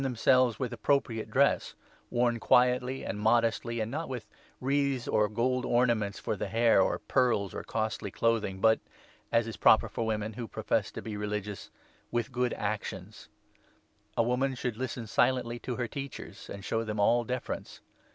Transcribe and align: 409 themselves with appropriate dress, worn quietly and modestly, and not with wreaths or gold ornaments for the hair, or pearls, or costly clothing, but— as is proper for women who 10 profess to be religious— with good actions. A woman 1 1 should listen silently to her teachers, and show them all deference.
409 0.01 0.13
themselves 0.15 0.57
with 0.59 0.73
appropriate 0.73 1.29
dress, 1.29 1.75
worn 2.09 2.39
quietly 2.39 3.05
and 3.05 3.19
modestly, 3.19 3.79
and 3.79 3.91
not 3.91 4.09
with 4.09 4.25
wreaths 4.59 5.07
or 5.07 5.29
gold 5.29 5.63
ornaments 5.63 6.17
for 6.17 6.35
the 6.35 6.47
hair, 6.47 6.81
or 6.81 6.97
pearls, 6.97 7.53
or 7.53 7.61
costly 7.61 8.09
clothing, 8.09 8.59
but— 8.59 8.79
as 9.31 9.45
is 9.45 9.57
proper 9.57 9.87
for 9.87 10.03
women 10.03 10.33
who 10.33 10.45
10 10.47 10.47
profess 10.47 10.89
to 10.91 11.03
be 11.03 11.15
religious— 11.15 11.69
with 12.11 12.31
good 12.31 12.53
actions. 12.55 13.29
A 14.17 14.23
woman 14.23 14.49
1 14.53 14.53
1 14.53 14.55
should 14.55 14.77
listen 14.77 15.05
silently 15.05 15.59
to 15.59 15.75
her 15.75 15.87
teachers, 15.87 16.49
and 16.49 16.65
show 16.65 16.83
them 16.83 16.99
all 16.99 17.23
deference. 17.23 17.81